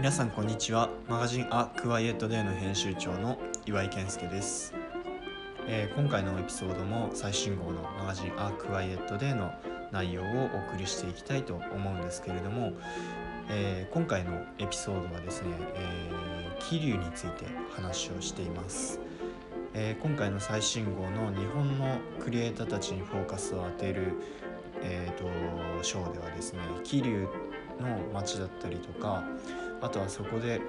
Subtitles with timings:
[0.00, 0.88] 皆さんこんにちは。
[1.08, 4.72] マガジンアクワイエットデーの編集長の岩井健介です、
[5.66, 9.52] えー今回のエピソードも最新号のマガジンアクワイエットデーの
[9.92, 12.72] 内容をお送りしていきたいと思うんですけれども、
[13.50, 19.00] えー今回のエピソードはですね、えー気流について話をしています、
[19.74, 24.14] えー今回の最新号の日本のクリエイターたちにフォーカスを当てる、
[24.82, 27.28] えー、と章ではですね桐生
[27.82, 29.24] の街だったりとか
[29.82, 30.60] あとはそこで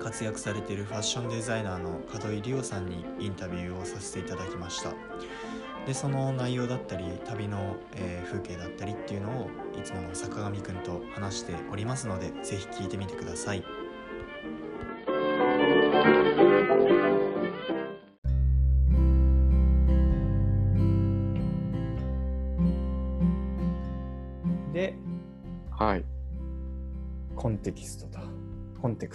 [0.00, 4.92] 活躍されているファッションデザイナーの門井理央さんにインタビューをさせていただきました。
[5.86, 13.64] でその内容だったり旅の、えー風景だったりっていうのをいつもの坂上くんと話しておりますのでぜひ聞いてみてください。
[24.72, 24.94] で
[25.70, 26.04] はい。
[27.34, 28.09] コンテキスト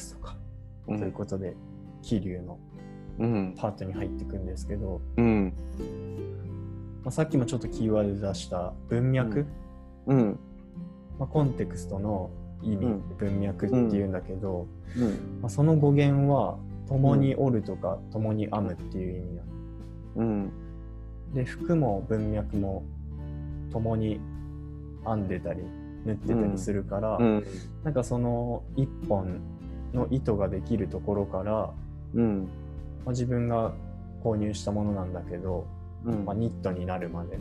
[0.01, 0.37] とか、
[0.87, 0.97] う。
[0.97, 1.55] というんことで
[2.01, 2.59] 桐生の
[3.19, 3.55] うん。
[3.57, 5.53] パートに入っていくんですけど、うん。
[7.03, 9.45] まあ、さっきもちょっとキーワードで出した文脈、
[10.07, 10.39] うん。
[11.17, 12.29] まあ、コンテクストの
[12.61, 15.39] 意味、うん文脈っていうんだけど、うん。
[15.41, 16.57] まあ、その語源は
[16.87, 19.47] 共に織るとか共に編むっていう意味なの
[20.17, 20.51] うん。
[21.33, 22.83] で服も文脈も
[23.71, 24.19] 共に
[25.05, 25.61] 編んでたり
[26.05, 27.45] 縫ってたりするから、うん。
[27.83, 29.39] なんかその一本
[29.95, 31.71] の糸ができるところから、
[32.13, 32.41] うん。
[32.41, 32.47] ま
[33.07, 33.73] あ、自分が
[34.23, 35.65] 購入したものなんだけど、
[36.05, 37.39] うんまあ、ニットになるまで、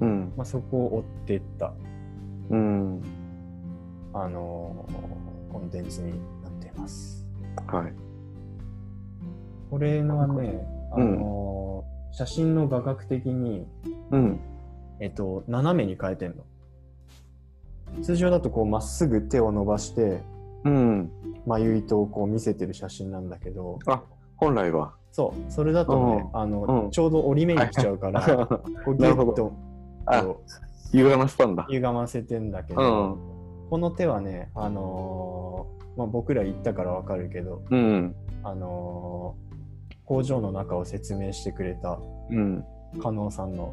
[0.00, 0.32] うん。
[0.36, 1.72] まあ、そこを追っていった、
[2.50, 3.02] うん。
[4.14, 7.26] あのーコンテンツになっています。
[7.66, 7.92] はい。
[9.70, 13.66] これはね、あのー写真の画角的に、
[14.10, 14.40] うん。
[15.00, 16.44] えっと、斜めに変えてんの。
[18.02, 20.22] 通常だとこうまっすぐ手を伸ばして
[20.64, 21.10] うん。
[21.46, 24.02] 眉糸をこう見せてる写真なんだけどあ、
[24.36, 24.94] 本来は。
[25.10, 28.22] そうそれだとね、うんあのうんちょうど折り目に来ちゃうから、
[28.84, 29.52] こうギュッと
[30.92, 31.72] 歪ませたんだう。
[31.72, 33.18] 歪ませてんだけうど、ん。
[33.70, 38.14] この手はね、あのーまあ、僕ら言ったからわかるけど、うん。
[38.42, 39.52] あのー
[40.04, 41.98] 工場の中を説明してくれた
[42.30, 42.64] うん。
[43.00, 43.72] 加納さんの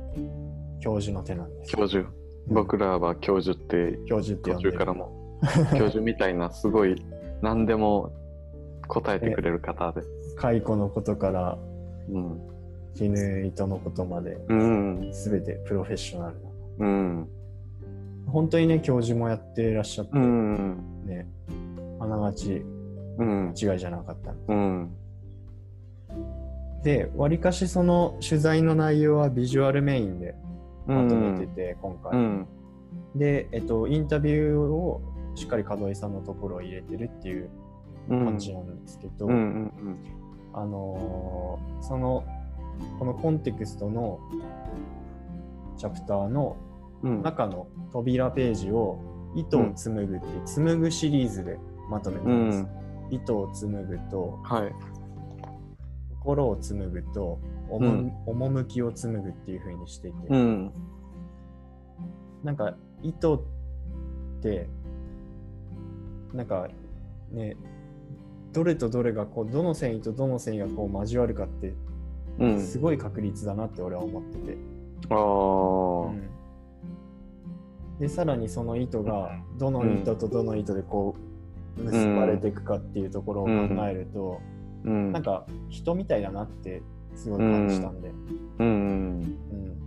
[0.80, 1.76] 教授の手なんです。
[1.76, 2.08] 教授。
[2.48, 5.12] 僕らは教授って、教授って呼途中からも。
[5.78, 7.02] 教授みたいな、すごい、
[7.42, 8.12] 何でも
[8.88, 10.02] 答えてくれる方で。
[10.38, 11.58] 蚕のことから
[12.12, 12.40] うん。
[12.96, 15.12] 絹糸のことまでうん。
[15.12, 17.28] 全てプロフェッショナルなうん。
[18.28, 21.06] 本当にね教授もやってらっしゃって、うん。
[21.06, 21.28] ね
[22.00, 22.64] あながち
[23.18, 23.54] うん。
[23.56, 24.92] 間違いじゃなかったうん。
[26.84, 30.36] でわりかしその取材の内容はビジュアルメインで
[30.88, 32.48] まとめてて、今回、うん。
[33.16, 35.02] で、えっと、インタビューを
[35.40, 37.50] しっかり門井さんのところを入れてるっていう
[38.10, 38.26] うん。
[38.26, 39.34] 感じなんですけど、うん。
[39.34, 39.98] うん。
[40.54, 42.26] あのーその
[42.98, 44.20] このコンテクストの
[45.78, 46.58] チャプターの
[47.04, 47.22] うん。
[47.22, 49.00] 中の扉ページを
[49.36, 51.58] 糸を紡ぐっていう紡ぐシリーズで
[51.90, 52.62] まとめてうます。
[52.62, 52.68] ん。
[53.12, 54.74] 糸を紡ぐとはい。
[56.20, 57.40] 心を紡ぐと
[57.70, 60.72] おも、うん趣を紡ぐっていう風にしていて、うん。
[62.44, 63.42] なんか糸っ
[64.42, 64.68] て
[66.34, 66.68] なんか
[67.32, 67.56] ね
[68.52, 71.74] どれとどれがこうどの繊維とどの繊維がこう交わるかって
[72.40, 72.60] うん。
[72.60, 74.58] すごい確率だなって俺は思ってて、
[75.10, 76.12] ああ。
[76.12, 76.30] うん
[78.00, 81.18] でさらにその糸がどの糸とどの糸でこ
[81.78, 83.52] う結ばれていくかっていうところを考
[83.90, 84.40] えると、
[84.86, 85.12] うん。
[85.12, 86.82] なんか人みたいだなって
[87.14, 88.10] すごい感じたんで、
[88.60, 88.68] うん。
[88.68, 89.84] うん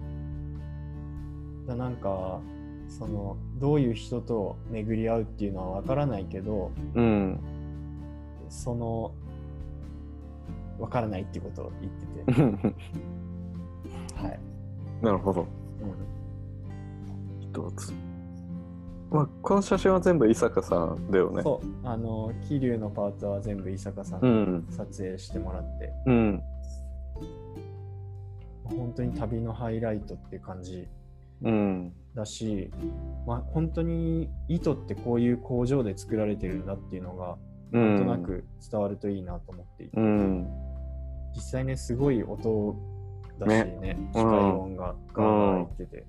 [1.66, 2.40] だなんか
[2.98, 7.40] そのどういう人と巡り合うっていうのは分からないけどうん。
[8.48, 9.14] その
[10.78, 12.72] 分からないっていうことを言ってて、
[14.20, 14.40] はい、
[15.00, 15.42] なるほど。
[15.42, 15.48] うん
[17.40, 17.92] 一つ。
[19.10, 21.42] まあ、この写真は全部伊坂さんだよね。
[21.42, 24.66] そうあの桐生のパートは全部伊坂さんにうん。
[24.70, 26.42] 撮影してもらって、うん。
[28.64, 30.88] 本当に旅のハイライトっていう感じ
[31.42, 31.92] うん。
[32.14, 32.70] だし、
[33.26, 37.36] まあ、本当に糸ってこういう工場で作られてるんだっていうのが
[37.72, 38.06] うなんとん。
[38.06, 40.48] なく伝わるといいなと思っていて、うん。
[41.34, 42.76] 実際ねすごい音
[43.38, 46.06] だしねね機械音がガンガン入ってて、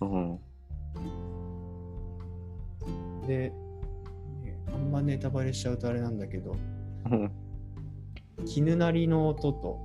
[0.00, 0.38] うん。
[3.26, 3.54] で、ね
[4.74, 6.56] あんまネタバレしちゃうとあれなんだけど
[7.10, 7.30] うん。
[8.46, 9.78] 絹鳴りの音と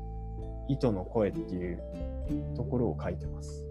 [0.70, 1.82] 糸の声っていう
[2.56, 3.67] ところを書いてます。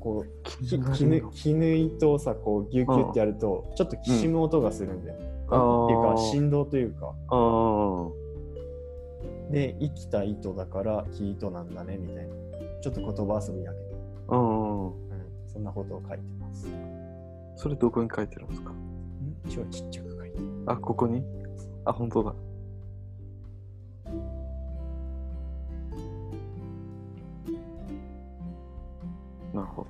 [0.00, 5.18] こうき絹絹糸をさこうギュッギュッってやるとちょっときしむ音がするんだよ、
[5.48, 7.14] あーっていうか振動というか。
[7.28, 8.08] ああ。
[9.52, 12.34] で生きた糸だから木糸なんだねみたいな。
[12.82, 13.78] ちょっと言葉遊びだけ
[14.28, 14.86] ど、うん。
[14.86, 14.92] うん、
[15.52, 16.66] そんなことを書いてます。
[16.66, 16.70] ん
[17.56, 18.72] それどこに書いてるんですか？
[19.50, 20.44] 超ちっちゃく書いてる。
[20.66, 21.22] あ、ここに？
[21.84, 22.34] あ、本当だ。
[29.52, 29.89] なるほど。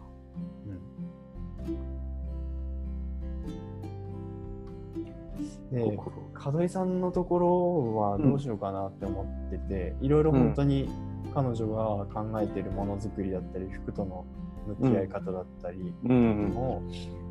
[5.73, 10.89] で心門井さんのところはどうしようかなって思ってて、いろいろ本当に
[11.33, 14.25] 彼女が考えてるものづくりだったり服との
[14.79, 16.53] 向き合い方だったりうん。
[16.57, 16.83] を、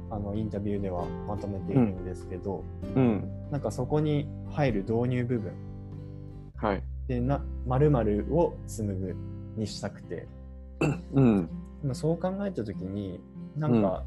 [0.09, 2.63] あのインタビューではまとめているんですけど、
[2.95, 3.29] うん。
[3.51, 5.53] なんかそこに入る導入部分
[6.55, 6.83] はい。
[7.07, 9.15] でな〇〇を紡ぐ
[9.57, 10.27] にしたくて
[11.13, 11.49] うん。
[11.93, 13.19] そう考えた時に
[13.57, 14.03] なんか、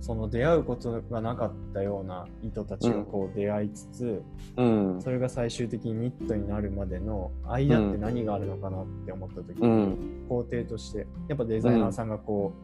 [0.00, 4.22] その出会うことがなかったような糸たちがこう出会いつつ、
[4.56, 5.00] うん。
[5.00, 10.26] それが最終的にニットになるまでの間って何があるのかなって思った時に、うん。
[10.28, 12.54] 工程としてやっぱデザイナーさんがこ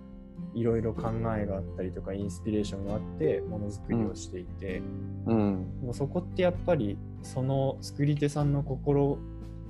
[0.54, 4.82] ういろいろ考えがあったりとかインスピレーションがあってものづくりをしていて、
[5.26, 5.66] うん。
[5.82, 9.18] もうそこってやっぱりその作り手さんの心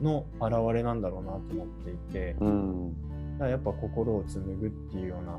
[0.00, 2.92] の表れなんだろうなと思っていて、うん。
[3.32, 5.38] だからやっぱ心を紡ぐっていうような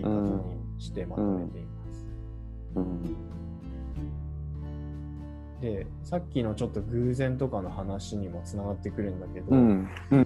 [0.00, 2.06] 言い方にしてまとめています。
[2.76, 3.02] うん。
[5.60, 9.88] でさっきのちょっと偶然とかの話にもつながってくるんだけど、うん。
[10.10, 10.24] うん。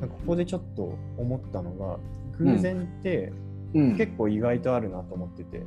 [0.00, 1.98] ここでちょっと思ったのが
[2.38, 3.32] 偶然って
[3.74, 3.96] うん。
[3.96, 5.62] 結構意外とあるなと思ってて、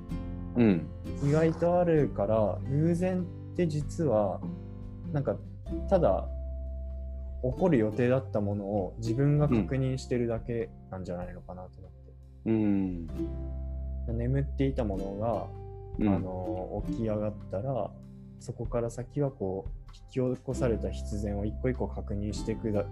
[0.57, 0.87] うん。
[1.23, 3.23] 意外とあるから偶然っ
[3.55, 4.41] て実は
[5.13, 5.37] なんか
[5.89, 6.27] ただ
[7.43, 11.82] 起こる予定だったものを自分が確認してるだけなんじゃないのかなと思って、
[12.45, 13.07] うん。
[14.07, 15.47] 眠っていたものが、
[15.99, 16.15] うん。
[16.15, 17.89] あの起き上がったら
[18.39, 22.85] そこから先はこう引き起こされた必然を一個一個確認していくだっ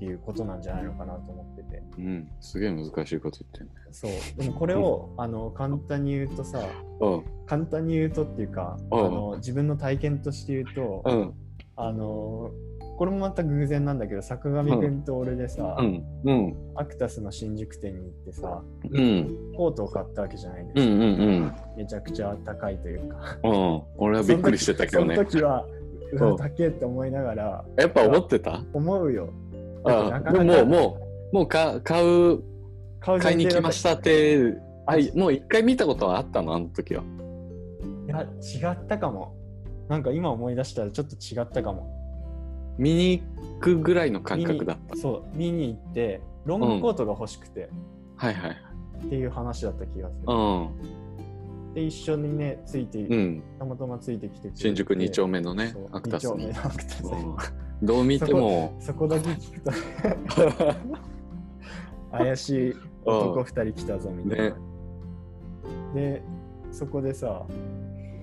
[0.00, 2.28] ていうことなんじゃないのかなと思っててうん。
[2.40, 3.70] すげえ難しいこと言ってるね。
[3.92, 4.10] そう
[4.42, 6.66] でもこれを、あの簡単に言うとさ
[7.00, 7.24] うん。
[7.46, 11.34] 簡単に言うとっていうか、あうんの自分の体験として言うと、うん。
[11.76, 12.50] あの
[13.00, 16.04] これもまた偶然なんだけど坂上くんと俺でさ、うん。
[16.22, 16.54] うん。
[16.74, 19.54] アクタスの新宿店に行ってさうん。
[19.56, 21.00] コートを買ったわけじゃないですか、うん。
[21.00, 21.52] うん。
[21.78, 23.82] めちゃくちゃ高いというかうん。
[23.96, 25.30] 俺はびっくりしてたけどねその。
[25.30, 25.64] 時は
[26.12, 28.62] ううんわ高えって思いながらやっぱ思ってた？
[28.74, 29.32] 思うよ
[29.82, 30.98] なかなかでももう、も
[31.32, 32.42] う、もうか買う、
[33.00, 36.54] 買う買いに来ましたって、あもう一回見たことはあったの？
[36.54, 37.02] あの時は。
[38.06, 39.34] いや違ったかも
[39.88, 41.96] なんか今思い出したらちょっと違ったかも
[42.80, 43.22] 見に
[43.58, 44.96] 行くぐらいの感覚だった。
[44.96, 47.68] そう見に行ってロングコートが欲しくて、
[48.16, 48.56] はいはい。
[49.04, 51.74] っていう話だった気がする、うん。
[51.74, 53.42] で一緒にねついて、うん。
[53.58, 56.46] たまたまついてきて新宿2丁目のねアクタスに。
[56.46, 56.54] 二丁目。
[56.54, 57.36] のアクタスうん。
[57.86, 59.72] どう見ても、そこだけ聞くと。
[62.12, 62.74] 怪しい
[63.04, 64.54] 男二人来たぞみたいな、ね。
[65.94, 66.22] で
[66.72, 67.46] そこでさ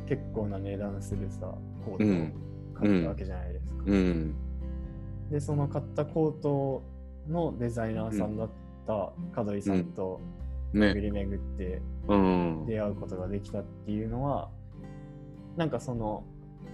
[0.08, 1.54] 結構な値段するさ
[1.86, 2.34] コートをうん。
[2.74, 4.36] 買ったわけじゃないですか、うん。
[5.32, 6.84] でその買ったコート
[7.30, 8.50] のデザイナーさんだっ
[8.86, 10.22] た門井さんと
[10.74, 11.02] 巡ね。
[11.02, 12.66] り巡ってうん。
[12.66, 14.50] 出会うことができたっていうのは
[15.56, 16.24] なんかその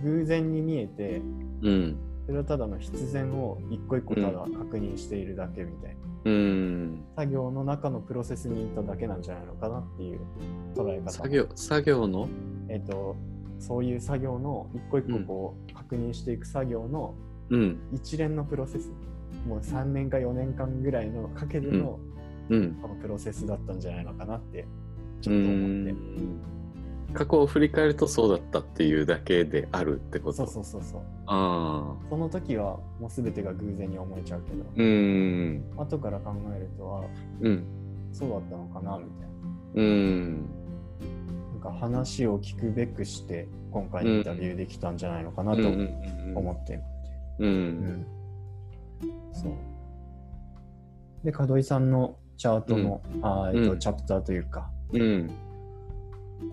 [0.03, 1.21] 偶然に見えて
[1.61, 1.97] うん。
[2.25, 7.03] それはただの必然を一個一個ただ確認しているだけみたいな、うん。
[7.17, 10.19] 作業の中のプロセスにいただけなんじゃないのかなっていう
[10.75, 12.29] 捉え方作業、作業の？
[12.69, 13.15] えっ、と
[13.59, 17.32] そういう作業の一個一個こう確認していく作業のうん。
[17.93, 18.91] 一連のプロセス
[19.47, 21.99] もう3年か4年間ぐらいのかけての
[22.49, 22.73] うん。
[22.81, 24.65] このプロセスだったんじゃないのかなって
[25.21, 26.39] ちうょっと思って、ん。
[27.13, 30.37] 過去を振り返るとそうだったっていうだけであるってこと？
[30.37, 32.09] そうそうそうそうああ。
[32.09, 35.63] その時はもう全てが偶然に思えちゃうけど、うん。
[35.77, 37.03] 後から考えるとは
[37.41, 37.63] うん。
[38.11, 39.29] そうだったのかなみたい
[39.75, 40.41] うん。
[40.41, 46.81] ななんか話を聞くべくして今回インタビューできたんじゃないのかなと思ってるう。
[46.81, 46.92] うんん
[49.31, 49.51] そう。
[51.23, 53.79] で門井さんのチャートの、あーえっとうん。
[53.79, 55.31] チャプターというかうん。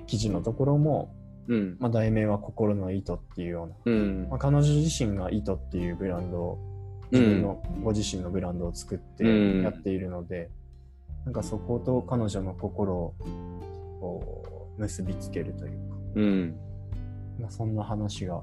[0.06, 1.14] 記事のところも、
[1.48, 1.76] うん。
[1.80, 4.28] まあ、題名は心の糸っていうような、うん。
[4.30, 6.58] まあ、彼女自身が糸っていうブランドを
[7.10, 9.62] 自分の、ご自身のブランドを作ってうん。
[9.62, 10.48] やっているので、
[11.24, 13.14] なんかそこと彼女の心を
[14.00, 16.56] こう結びつけるというか、うん。
[17.40, 18.42] まあ、そんな話が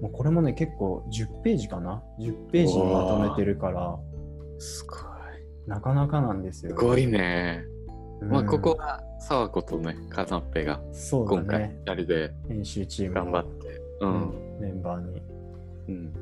[0.00, 3.98] もうこれもね結構10ページかな？10ページにまとめてるから
[4.58, 4.98] すごい。
[5.66, 7.64] なかなかなんですよ、すごいね。
[8.22, 11.80] まあ、うんここは沢子とね、カナッペがそうだ今回ね。
[11.86, 13.68] 2人で編集チームの頑張って、
[14.00, 15.22] う、うんんメンバーに
[15.88, 16.12] うん、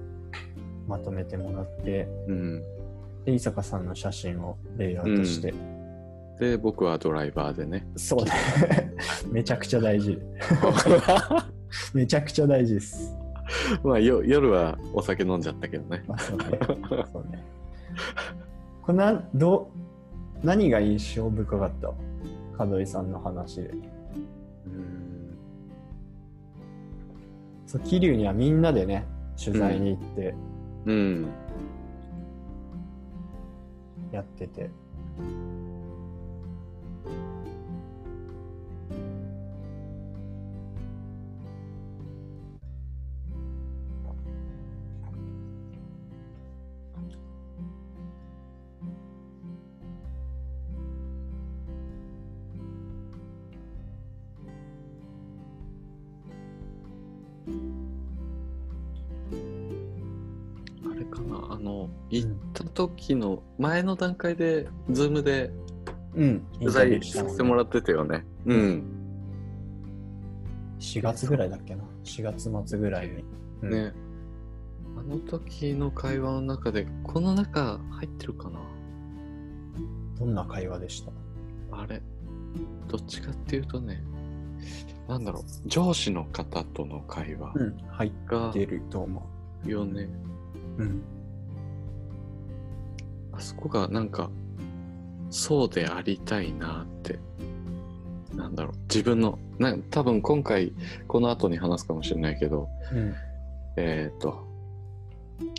[0.86, 2.62] まとめてもらって、うん。
[3.24, 5.52] で、伊坂さんの写真をレイアウトして、
[6.38, 7.86] で、僕はドライバーでね。
[7.96, 8.30] そうね。
[9.32, 10.18] めちゃくちゃ大事。
[11.94, 13.16] めちゃくちゃ大事です。
[13.84, 16.04] まあ、よ夜はお酒飲んじゃったけどね。
[16.08, 16.44] まあそうね。
[17.12, 17.44] そうね。
[18.82, 18.92] こ
[19.34, 19.70] ど
[20.42, 22.64] う、何が印象深かった？
[22.64, 23.68] 門井さんの話で。
[23.68, 25.36] うん
[27.66, 29.04] そう、桐生にはみんなでね、
[29.42, 30.34] 取材に行って
[30.86, 31.26] うん。
[34.12, 34.70] やってて。
[63.06, 65.50] った時の前の段階で、ズームで
[66.14, 66.42] うん。
[66.58, 68.24] 取材させてもらってたよね。
[68.46, 68.82] うん。
[70.80, 71.84] 4月ぐらいだっけな。
[72.04, 73.24] 4月末ぐらいに。
[73.62, 73.92] うんね。
[74.98, 78.58] あの時の会話の中で、この中入ってるかな？
[80.18, 81.12] どんな会話でした？
[81.70, 82.00] あれ、
[82.88, 84.02] どっちかっていうとね、
[85.06, 87.76] なんだろう、上司の方との会話うん。
[87.88, 89.22] 入っがてると思
[89.66, 90.08] よね。
[90.78, 90.82] う。
[90.82, 91.02] うん。
[93.36, 94.30] あそこがなんか、
[95.30, 97.18] そうでありたいなって、
[98.34, 100.72] なんだろう、自分の、な多分今回、
[101.08, 103.14] この後に話すかもしれないけど、うん。
[103.76, 104.46] えっ、と、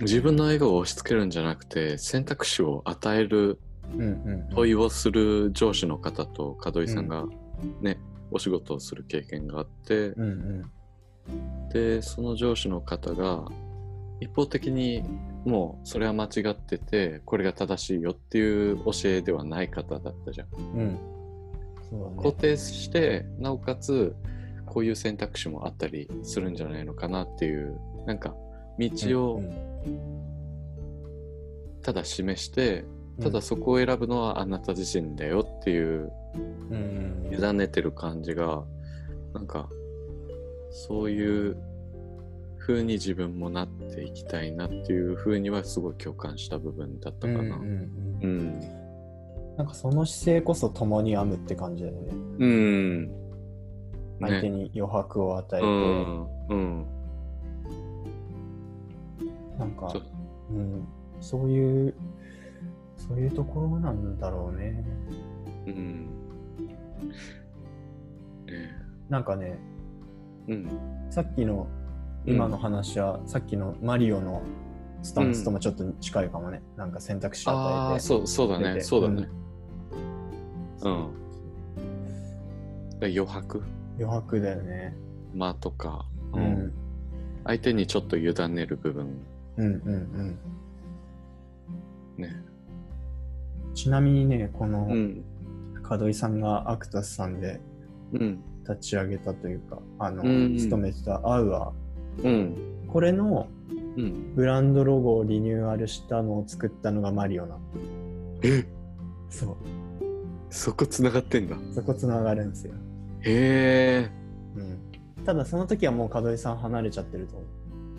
[0.02, 3.60] 自分の笑顔を押し付けるんじゃなくて、選択肢を与える
[3.94, 4.50] うんうん。
[4.50, 7.26] 問いをする上司の方と門井さんが
[7.82, 8.00] ね、
[8.32, 11.70] お仕事をする経験があって、うんうん。
[11.70, 13.46] でその上司の方が
[14.20, 15.04] 一方的に
[15.46, 20.48] もうそれは間違っててこれが正しいよっていう教えではない方だったじゃん。
[20.76, 21.00] うん。
[21.90, 22.16] そうだね。
[22.18, 24.16] 固定してなおかつ
[24.66, 28.36] こういう選択肢もあったりするんじゃないのかなっていうなんか
[28.80, 28.90] 道
[29.34, 29.44] を
[31.82, 32.84] ただ示して、
[33.22, 36.12] ただそこを選ぶのはあなた自身だよっていう
[36.70, 38.64] うん、委ねてる感じが
[39.34, 39.70] なんか
[40.72, 41.58] そういう
[42.68, 47.40] 風に自分もなっていきたいなっていう風にはすごい共感した部分だったかな。
[47.40, 48.60] うんうんうんうん。
[49.56, 52.14] なんかその姿勢こそ共に編むって感じだよね。
[52.40, 53.12] うん。
[54.20, 54.50] 相手ね。
[54.50, 56.28] に余白を与えて、うん。
[56.50, 56.86] うん。
[59.58, 60.04] なんかそう、
[60.52, 60.88] うん、
[61.22, 61.96] そういう、
[62.98, 64.84] そういうところなんだろうね。
[65.68, 66.10] うん。
[68.46, 68.76] ね
[69.08, 69.58] なんかね、
[70.50, 70.68] うん。
[71.10, 71.68] さっきの
[72.28, 74.42] 今の話は、さっきのマリオの
[75.02, 76.62] スタンスともちょっと近いかもね。
[76.76, 77.74] なんか選択肢を与えて。
[77.94, 78.82] ああ、そう、そうだね。
[78.82, 79.30] そうだね。
[80.82, 81.08] うんうん。
[83.00, 83.64] 余白
[83.98, 84.96] 余白だよね。
[85.34, 86.40] 間とか、う。
[86.40, 86.74] ん。
[87.46, 89.08] 相手にちょっと委ねる部分。
[89.56, 89.92] うんうんう
[90.24, 90.40] ん。
[92.18, 92.36] ね。
[93.74, 95.24] ちなみにね、このうん。
[95.90, 97.62] 門井さんがアクタスさんで
[98.12, 98.44] うん。
[98.64, 101.72] 立ち上げたというか、あの、うん勤めてたアウア
[102.24, 102.56] うん。
[102.88, 102.92] ー。
[102.92, 103.48] これの
[103.98, 104.36] うん。
[104.36, 107.62] ブランドロゴをリニューアルしたのを作ったのがマリオなの。
[108.44, 108.64] え？
[109.30, 109.56] そう。
[110.50, 111.58] そこ繋がってんだ。
[111.74, 112.74] そこつながるんですよ。
[113.22, 114.12] へえ。
[114.56, 115.24] うん。
[115.26, 117.46] ただその時はもう門井さん離れちゃってると思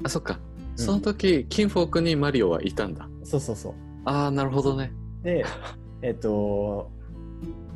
[0.04, 0.38] あ、そっか。
[0.76, 3.08] その時、キンフォークにマリオはいたんだ。
[3.22, 3.26] う。
[3.26, 3.74] そうそうそう。
[4.04, 4.92] ああ、なるほどね。
[5.22, 5.44] で、
[6.02, 6.90] えっと、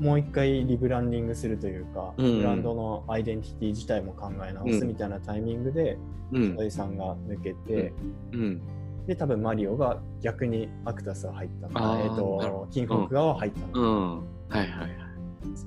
[0.02, 5.96] もう一回リブランディングするというか、うんブランドのアイデンティティ自体も考え直すみたいなタイミングで、
[6.32, 6.66] うん門。
[6.66, 7.92] 井さんが抜けて、
[8.32, 8.60] うん。
[9.06, 13.92] で、多分マリオが逆にアクタスが入ったのえっなるほと、キングコンク側は入ったうの。
[14.16, 14.18] ん。
[14.18, 14.24] は
[14.56, 14.88] いはいはい。
[14.88, 14.90] へ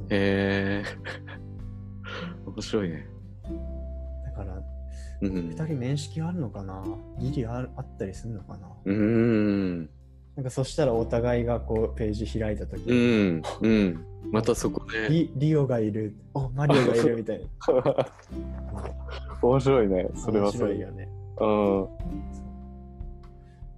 [0.09, 0.83] え。
[2.45, 3.07] 面白いね。
[4.25, 4.61] だから、
[5.21, 5.65] うん二。
[5.65, 6.83] 人面識あるのかな？
[7.19, 8.67] ギリああったりするのかな？
[8.83, 9.89] うーん。
[10.35, 13.41] なんかそしたらお互いがこうページ開いた時うに、ん。
[13.61, 14.05] うん。
[14.31, 15.09] またそこで。
[15.09, 17.45] リリオがいる、おマリオがいるみたいな。
[19.41, 20.09] 面白いね。
[20.15, 20.73] それは面それ。
[20.73, 21.09] 白いよね。
[21.39, 21.87] うん。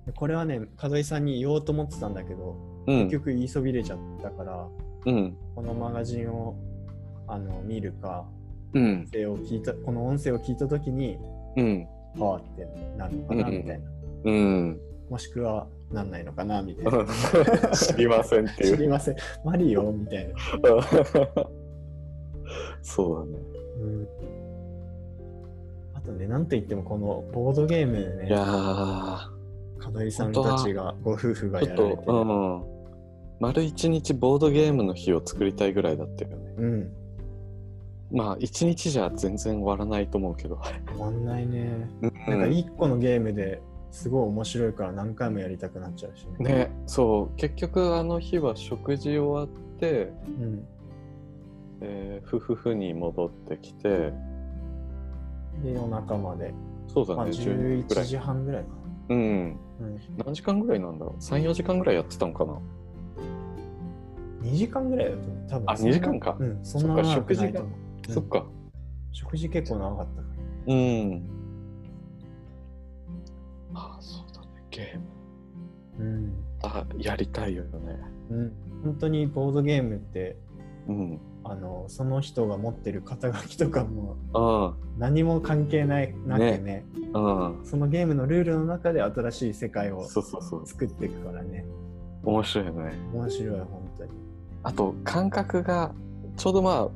[0.05, 2.55] でこれはね、門井さんに言おうと思ってたんだけど、
[2.87, 2.97] うん。
[3.05, 4.67] 結局言いそびれちゃったから、
[5.05, 5.35] うん。
[5.55, 6.55] このマガジンを
[7.27, 8.25] あの見るか、
[8.73, 9.01] うん。
[9.01, 11.17] 音声を聞いたこの音声を聞いたときに、
[11.57, 11.87] うん。
[12.17, 13.85] はあってなるのかなうんみたいな。
[14.25, 14.79] うん。
[15.09, 17.05] もしくは、なんないのかなみたいな。
[17.75, 18.77] 知りませんっていう。
[18.77, 19.15] 知りません。
[19.45, 20.33] マリオみたいな。
[22.81, 23.37] そうだね。
[23.81, 24.07] うん
[25.93, 32.77] あとね、なんといってもこのボードゲームでね、いやー、門井さんたちが、ご夫婦がやられてと、うん。
[33.39, 36.53] 丸一日ボードゲームの日を作りたいぐらいだったよね。
[36.57, 36.91] うん。
[38.11, 40.59] まあ、一日じゃ全然終わらないと思うけど。
[40.87, 41.89] 終わんないね。
[42.01, 46.53] うなんか一個のゲームですごい面白いから何回もやりたくなっちゃうしね。
[46.53, 50.67] ね、そう、結局あの日は食事終わって、うん。
[51.81, 54.11] えー、夫婦に戻ってきて、
[55.63, 56.51] で、夜中まで。
[56.51, 58.07] まあ、そうだね、12ぐら11い。
[58.07, 58.69] 時半ぐらいか
[59.09, 59.49] うん。
[59.79, 59.87] な。
[59.87, 59.99] うん。
[60.25, 62.59] 何時間ぐらいなんだろう ?3、4時間ぐらいやってたのかな
[64.41, 65.47] ？2時間ぐらいだと思う。
[65.49, 67.71] 多分あそんな2時間かうん、そんな長くないと思う。
[67.71, 68.45] うんそっか。
[69.11, 70.27] 食事結構長かったか
[70.67, 70.73] ら。
[70.73, 71.36] うん。
[73.77, 74.99] ああ、そうだね、ゲー
[75.99, 76.05] ム。
[76.05, 76.33] うん。
[76.63, 77.69] あやりたいよね。
[78.31, 78.53] うん。
[78.83, 80.37] 本当にボードゲームって、
[80.87, 81.19] うん。
[81.43, 87.65] あの、その人が持ってる肩書きとかもあ何も関係ないなくねあ、うん。
[87.65, 90.67] そのゲームのルールの中で新しい世界をそうそうそう。
[90.67, 91.65] 作っていくからね。
[92.23, 92.93] 面白いよね。
[93.13, 94.11] 面白い、本当に。
[94.63, 95.93] あと、感覚が、
[96.35, 96.91] ちょうどまあ、う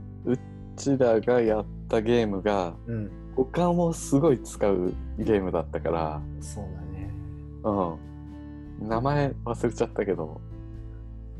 [0.75, 3.11] ちらがやったゲームが、うん。
[3.35, 7.13] 五感をすごい使うゲームだったから、そうだね。
[7.63, 8.89] うん。
[8.89, 10.41] 名前忘れちゃったけど、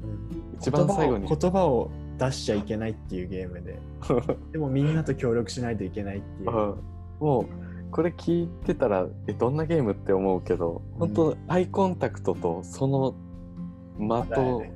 [0.03, 1.27] うん、一番最後に。
[1.27, 3.79] 言葉を出しちゃいけないっていうゲームで。
[4.51, 6.49] でもみんなと協力しないといけないっていう。
[6.49, 6.75] うん。
[7.19, 7.45] もう
[7.91, 10.99] これ聞いてたらえどんなゲームって思うけど、うん。
[10.99, 13.15] 本当アイコンタクトとその
[13.97, 14.73] 間と、だよね。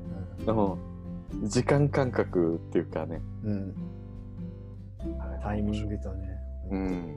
[0.48, 3.22] うん、時間感覚っていうかね。
[3.44, 3.52] うん。
[3.52, 3.76] うん
[5.46, 6.25] タイミングとね。
[6.70, 7.16] うん。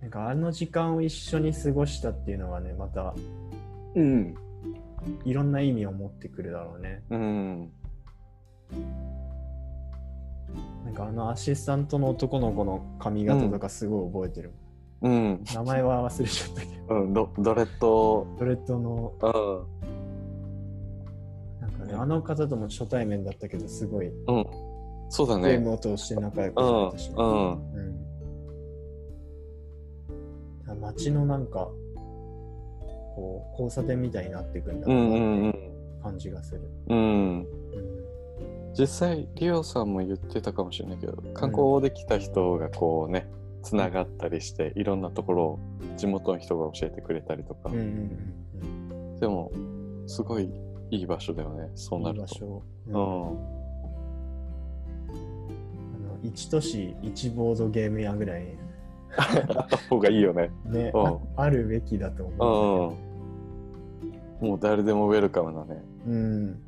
[0.00, 3.14] なんかあの時間を一緒に過ごしたっていうのがね、また
[3.94, 4.34] うん。
[5.24, 7.02] いろんな意味を持ってくるだろうね。
[7.10, 7.70] うん。
[10.84, 14.52] なんかあのアシスタントの男の子の髪型とかすごい覚えてる。
[15.02, 15.44] うん。
[15.54, 16.94] 名前は忘れちゃったけど。
[17.02, 18.26] うんドドレッド。
[18.38, 19.26] ドレッドの、う
[21.56, 21.60] ん。
[21.60, 24.69] なんかね、あの方とも初対面だったけど、すごいうん
[25.10, 25.50] そうだね。
[25.50, 27.56] ゲームを通して仲良くうんなったし、うんう
[30.74, 30.80] ん。
[30.80, 31.68] 街のなんか、
[33.14, 35.70] こう、交差点みたいになっていくんだうろうなって
[36.02, 36.62] 感じがする。
[36.88, 37.46] うん。
[38.78, 43.28] 実際リオさんも言ってたかもしれないけど観光で来た人がこうね
[43.64, 45.58] つながったりしていろんなところを
[45.96, 49.50] 地元の人が教えてくれたりとか、うんうんでも
[50.06, 50.50] すごい
[50.90, 52.24] いい場所だよねそううん、ないると。
[52.24, 52.62] い場所。
[52.86, 52.92] うう
[53.56, 53.59] ん
[56.20, 58.56] あんの一都市一ボードゲーム屋ぐらい。
[59.16, 60.50] あった方がいいよね。
[60.64, 61.06] ね、うん。
[61.06, 62.28] ああるべきだとう。
[62.28, 62.32] ん。
[62.38, 62.96] 思
[64.40, 64.44] う。
[64.44, 65.82] もう誰でもウェルカムなね。
[66.06, 66.62] うん。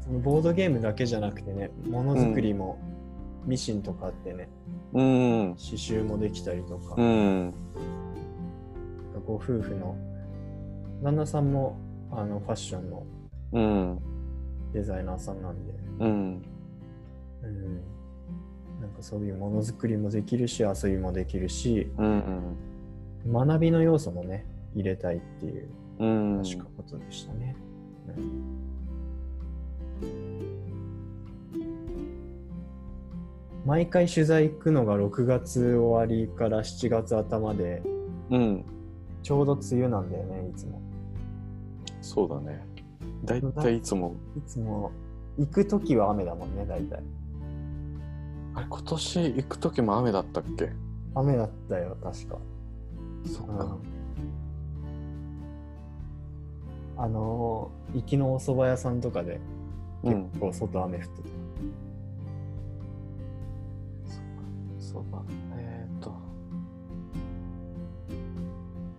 [0.00, 2.78] そのボードゲームだけじゃなくてね、ものづくりも
[3.44, 4.48] ミシンとかあってね、
[4.92, 5.56] うん。
[5.56, 7.54] 刺繍もできたりとか、うん。
[9.26, 9.96] ご夫婦の
[11.02, 11.76] 旦那さんも
[12.10, 13.06] あのファッションの
[13.52, 13.98] うん。
[14.72, 16.42] デザイナーさんなんで、うん
[17.42, 17.80] うん、
[18.80, 22.56] なんかそういうものづくりもできるし遊びもできるしうん
[23.26, 27.56] 学びの要素もね入れたいっていううん確かことでしたね。
[28.08, 28.60] うん
[33.66, 37.82] 毎回取材行くのが6月終わりから7月頭で
[38.30, 38.64] うん
[39.22, 40.80] ちょうど梅雨なんだよねいつも。
[42.00, 42.64] そうだね。
[43.24, 44.90] だいたいいつもいつも
[45.38, 47.02] 行く時は雨だもんね大体。
[48.54, 50.70] あれ今年行く時も雨だったっけ？
[51.14, 52.38] 雨だったよ確か。
[53.26, 53.78] そっうん。
[57.02, 59.40] あのー行きのお蕎麦屋さんとかで
[60.04, 60.24] うん。
[60.30, 61.22] 結構外雨降ってた。
[64.78, 65.18] そうだ
[65.56, 66.12] えーっと。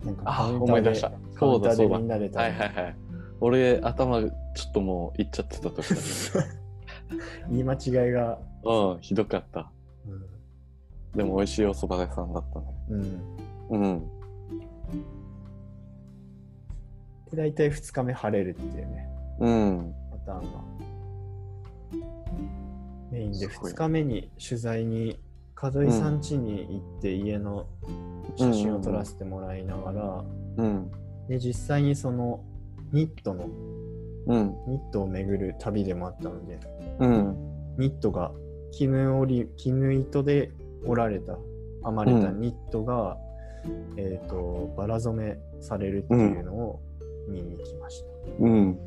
[0.05, 1.11] なんかあ思い出した。
[1.37, 1.97] そうだそうだ。
[1.97, 2.95] みんなで食べはいはいはい。
[3.39, 4.29] 俺頭ちょ
[4.69, 5.95] っともういっちゃってた時だ
[7.49, 9.71] 言い間違いが、うんひどかった。
[10.07, 12.65] うでも美味しいお蕎麦屋さんだったね。
[12.89, 14.01] んうん、うん。
[17.31, 19.09] で大体2日目晴れるっていうね。
[19.39, 19.93] うん。
[20.11, 20.61] パターンが。
[23.11, 23.71] メインですごい。
[23.71, 25.19] 2日目に取材に
[25.61, 27.67] 門井さん家に行って家の
[28.35, 30.23] 写真を撮らせてもらいながら、
[30.57, 30.91] うん。
[31.27, 32.43] で実際にその
[32.91, 33.47] ニットの
[34.27, 34.55] うん。
[34.67, 36.59] ニットを巡る旅でもあったので
[36.99, 37.35] うん。
[37.77, 38.31] ニットが
[38.71, 40.51] 絹織り絹糸で
[40.85, 41.37] 織られた
[41.83, 43.17] 編まれたニットが、
[43.97, 46.79] えっ、と、バラ染めされるっていうのを
[47.27, 48.07] 見に行きました。
[48.39, 48.79] うん。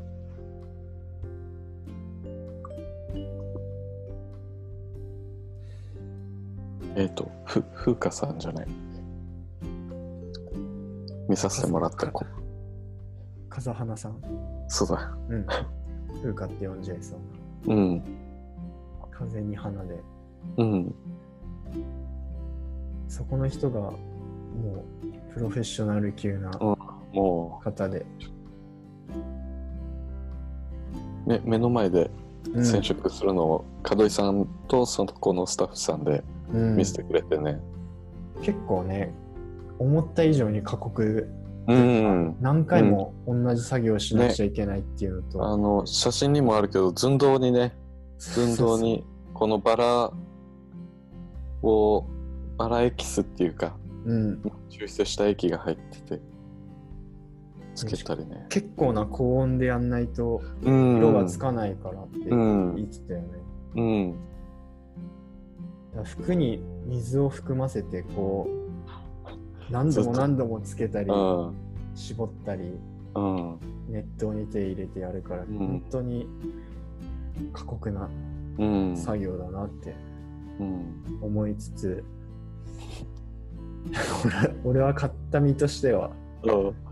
[6.95, 8.67] えっ、と、ふ、ふうかさんじゃない？
[11.27, 12.25] 見させてもらった子。
[13.49, 14.21] 風花さん。
[14.67, 15.17] そうだ。
[15.29, 15.45] うん。
[16.21, 17.15] 風花って呼んじゃいそ
[17.65, 17.75] うな。
[17.75, 18.03] うん。
[19.17, 20.01] 風に花で。
[20.57, 20.95] うん。
[23.07, 23.95] そこの人がも
[25.03, 26.51] うプロフェッショナル級な
[27.13, 27.99] も方で。
[27.99, 28.05] う、
[31.29, 32.11] 目目の前で
[32.53, 36.23] うん染色するのを、門井さんとその子のスタッフさんで
[36.53, 37.59] うん見せてくれてね。
[38.41, 39.13] 結構ね、
[39.79, 41.29] 思った以上に過酷
[41.67, 42.35] うん。
[42.41, 47.75] 何回も同じ作業をしなくちゃいけないっていうのと、あの、写真にもあるけど、寸胴にね、
[48.17, 50.11] 寸胴にこのバラ
[51.61, 52.05] を
[52.57, 53.75] バラエキスっていうか
[54.05, 56.21] うん、抽出した液が入ってて
[57.75, 58.45] つけたりね。
[58.49, 60.97] 結構な高温でやんないとうん。
[60.97, 62.75] 色がつかないからってうん。
[62.75, 63.27] 言ってたよね。
[63.75, 64.11] うん。
[64.11, 64.17] だ
[65.95, 71.53] から服に水を含ませてこう何度も何度もつけたりうん。
[71.95, 72.71] 絞ったり
[73.15, 73.59] うん。
[73.89, 75.47] 熱湯に手入れてやるから、ん。
[75.47, 76.27] 本当に
[77.53, 78.09] 過酷な
[78.57, 78.97] うん。
[78.97, 79.95] 作業だなって
[80.59, 81.03] うん。
[81.21, 82.03] 思いつつ、
[84.25, 86.11] 俺 俺は買った身としては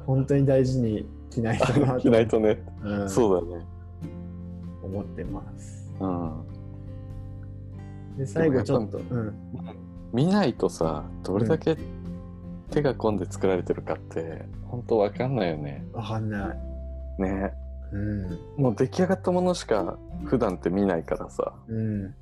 [0.05, 1.99] 本当に大事に着ないとなと。
[2.01, 2.63] 着ないとね。
[2.83, 3.09] うん。
[3.09, 3.65] そうだね。
[4.83, 5.91] 思ってます。
[5.99, 6.31] うん。
[8.17, 9.35] で最後ちょっと、でうん、
[10.13, 11.77] 見ないとさどれだけ
[12.69, 15.85] 手が込んで作られてるかって本当わかんないよね。
[15.93, 17.21] わかんない。
[17.21, 17.53] ね
[17.93, 22.15] うん、もう出来上がったものしか普段って見ないからさうん。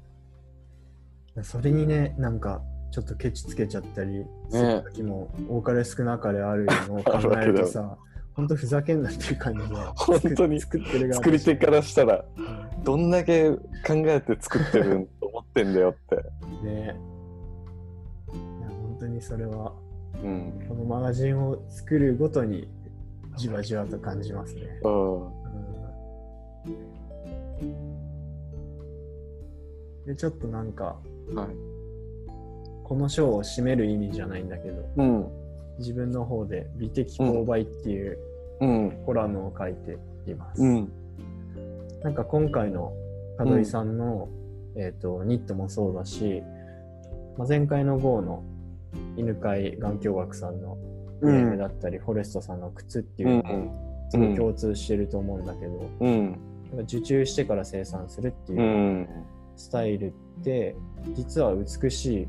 [1.44, 7.98] それにね、なんかちょっとケチつけちゃったりする時も多かれ少なかれあるのを考えるとさ、
[8.34, 13.60] 本当ふざけんなっていう感じで本当に作ってる側作り手からしたらうんどんだけ考
[14.08, 16.16] えて作ってると思ってんだよって。
[16.66, 19.72] ねいや本当にそれは
[20.22, 20.66] うん。
[20.68, 22.68] このマガジンを作るごとに
[23.38, 24.62] じわじわと感じますね。
[24.84, 25.41] うん。
[27.62, 27.92] うん
[30.06, 30.98] でちょっとなんか
[31.34, 31.48] はい。
[32.84, 35.28] この章を締める意味じゃないんだけどうん。
[35.80, 38.18] 自分の方で美的勾配っていう
[38.60, 39.04] うん。
[39.06, 39.98] コラムを書いて
[40.30, 40.62] います。
[40.62, 40.92] うん。
[42.04, 42.94] なんか今回の
[43.40, 44.28] 門井さんの、
[44.76, 46.44] えー、とニットもそうだし、
[47.38, 48.44] まあ、前回の GO の
[49.18, 50.78] 犬飼眼鏡学さんの
[51.22, 53.72] フレームだったり、フォレストさんの靴っていううのもん。
[54.10, 55.90] すごい共通してると思うんだけど、
[56.80, 58.56] 受注してから生産するってう。
[58.56, 59.08] いうん
[59.58, 60.76] スタイルって
[61.14, 62.28] 実は美しい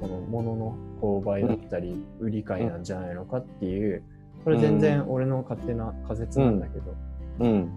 [0.00, 4.02] このものの購買だったり売り買いなんじゃないのかっていう
[4.44, 6.94] これ全然俺の勝手な仮説なんだけど、
[7.40, 7.70] うん。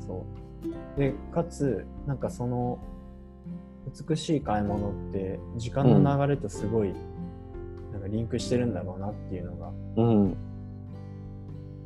[0.00, 0.24] そ
[0.96, 2.78] うでかつなんかその
[4.08, 6.94] 美しい買い物って時間の流れとすごい
[7.92, 10.36] なんかリンクしてるんだろうなっていうのがうん。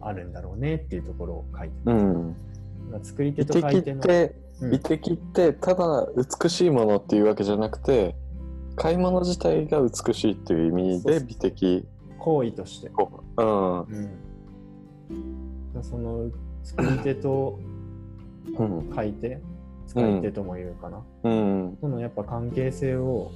[0.01, 2.05] あるんだろうねっていうところを書いてうます。
[2.05, 2.37] ん。
[3.03, 4.03] 作り手と買い手の
[4.71, 6.07] 美的ってただ
[6.43, 8.15] 美しいものっていうわけじゃなくて、
[8.77, 11.87] 買い物自体が美しいっていう意味で美的。
[12.19, 12.91] 行為として。
[13.37, 13.81] うん。
[13.81, 16.31] うん、その
[16.63, 17.59] 作り手と
[18.59, 18.91] うん。
[18.95, 19.41] 買い手
[19.87, 21.79] 使い手とも言うかな、うん。
[21.81, 23.31] そのやっぱ関係性を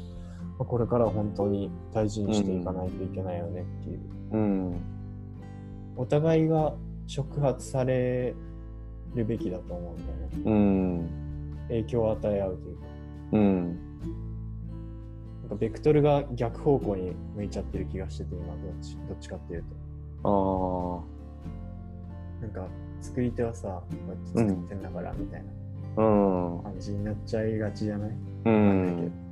[0.59, 4.01] まあこれからは本当に大事にしていかないといけないよねっていう、
[4.33, 4.81] うん。
[5.97, 6.75] お互いが
[7.07, 8.35] 触発され
[9.15, 10.29] るべきだと思うんだよね。
[10.45, 11.11] うん。
[11.69, 12.87] 影響を与え合うというか。
[13.33, 13.65] うん。
[15.43, 19.65] なんかベクトルが逆方向に向いちゃってる気がしてて今どっちどっちかっていう
[20.23, 21.03] と。
[21.03, 21.13] あ
[22.43, 22.43] あ。
[22.43, 22.69] なんか
[23.01, 25.45] 作り手はさこうやって作ってんだからみたい
[25.97, 26.05] な。
[26.05, 26.63] うん。
[26.63, 29.09] 感じになっちゃいがちじゃない、うわかんないけど。
[29.09, 29.27] ん。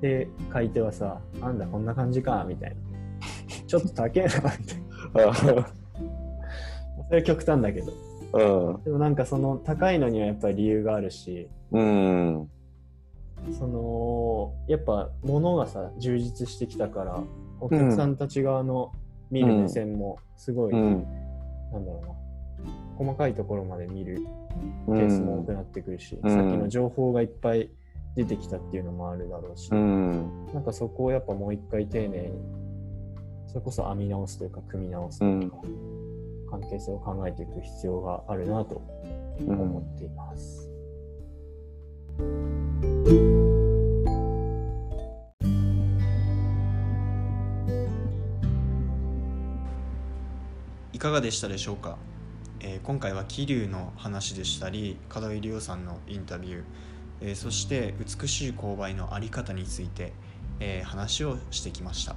[0.00, 2.76] で買い手はさなんだこんな感じかみたいな。
[3.66, 5.30] ちょっと高えなみたいな。
[5.30, 5.46] あそ
[7.10, 7.92] れは極端だけど
[8.34, 8.82] うん。
[8.82, 12.48] でもなんかその高いのにはやっぱり理由があるしうん。
[13.58, 17.22] そのやっぱ物がさ充実してきたから
[17.60, 18.92] お客さんたち側の
[19.30, 21.06] 見る目線もすごい、うん。
[21.72, 22.14] なんだろうな
[22.96, 24.16] 細かいところまで見る
[24.86, 27.70] ケケースも多くなってくるし、うんさっきの情報がいっぱい
[28.14, 30.46] 出てきたっていうのもあるだろうし、うん。
[30.52, 32.64] なんかそこをやっぱもう一回丁寧に
[33.48, 35.56] それこそ編み直すというか組み直すというか、
[36.54, 38.80] 関係性を考えていく必要があるなと
[39.40, 40.70] 思っています。
[42.18, 43.44] うん
[50.92, 51.98] いかがでしたでしょうか、
[52.60, 56.64] えー、今回は桐生の話でしたり門井亮さんのインタビュー、
[57.20, 60.12] えー、そして美しい勾配の在り方について、
[60.60, 62.14] えー、話をしてきました、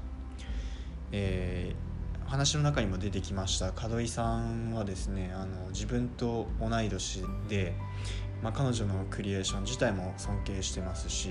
[1.12, 1.76] え
[2.28, 3.72] 話の中にも出てきました。
[3.88, 7.74] 門井さんはですねあの自分と同い年で、
[8.44, 11.30] まあ、彼女のクリエーション自体も尊敬してますし、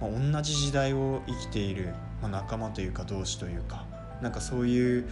[0.00, 3.84] まあ、同じ時代を生きている、まあ、仲間というか同志というか
[4.22, 5.06] なんかそういう、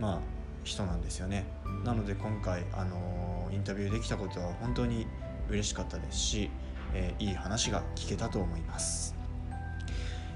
[0.00, 0.20] まあ、
[0.64, 1.46] 人なんですよね。
[1.84, 5.06] なので今回、あのインタビューできたことは本当に
[5.48, 6.50] 嬉しかったですし、
[6.92, 9.14] えーいい話が聞けたと思います、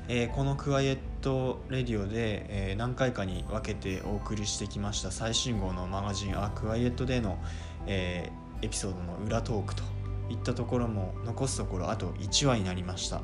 [0.09, 7.39] えーこのクワイエットレディオで、えー何回かに分けてお送りしてきました最新号のマガジン「アクワイエットデーの、
[7.87, 9.83] えーエピソードの裏トークと
[10.31, 13.21] いったところも残すところあと1話になりました。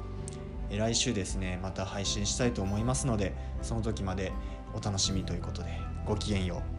[0.71, 4.33] えー来週ですねまた配信したいと思いますのでその時まで
[4.75, 5.71] お楽しみということで
[6.07, 6.78] ごきげんよう。